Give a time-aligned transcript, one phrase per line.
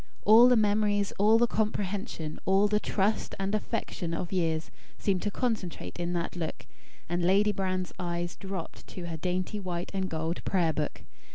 [0.25, 5.29] All the memories, all the comprehension, all the trust and affection of years, seemed to
[5.29, 6.65] concentrate in that look;
[7.07, 11.03] and Lady Brand's eyes dropped to her dainty white and gold prayer book.